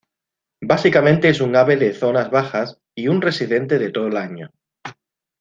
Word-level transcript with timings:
Básicamente 0.63 1.29
es 1.29 1.41
un 1.41 1.55
ave 1.55 1.77
de 1.77 1.93
zonas 1.93 2.31
bajas, 2.31 2.79
y 2.95 3.07
un 3.07 3.21
residente 3.21 3.77
de 3.77 3.91
todo 3.91 4.07
el 4.07 4.17
año. 4.17 4.49